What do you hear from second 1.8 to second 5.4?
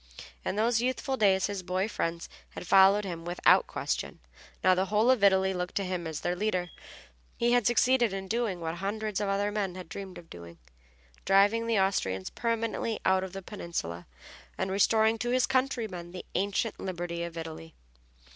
friends had followed him without question, now the whole of